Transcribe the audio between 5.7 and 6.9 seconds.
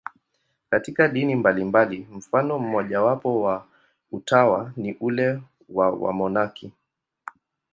wamonaki.